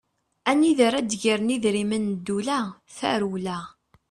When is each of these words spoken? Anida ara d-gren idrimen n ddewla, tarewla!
Anida 0.51 0.83
ara 0.87 0.99
d-gren 1.09 1.53
idrimen 1.55 2.03
n 2.11 2.15
ddewla, 2.17 2.59
tarewla! 2.97 3.59